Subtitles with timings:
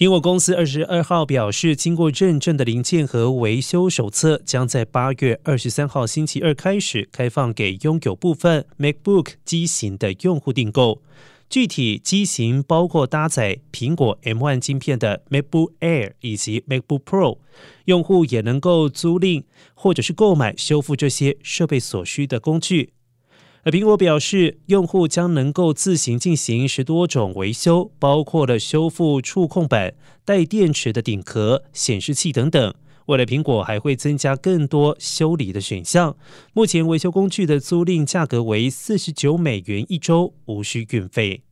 [0.00, 11.02] 苹果公司二十二号表示，经过认证的零件和维修手册将在八月二十三号星期二开始开放给拥有部分 MacBook 机型的用户订购。
[11.50, 17.36] 具体机型包括搭载苹果 M1 芯片的 MacBook Air 以及 MacBook Pro，
[17.84, 19.42] 用户也能够租赁
[19.74, 22.94] 或者是购买修复这些设备所需的工具。
[23.62, 32.74] 而苹果表示，用户将能够自行进行十多种维修，包括了修复触控板、带电池的顶壳、显示器等等。
[33.06, 36.16] 未来苹果还会增加更多修理的选项。
[36.54, 41.42] 目前维修工具的租赁价格为四十九美元一周，无需运费。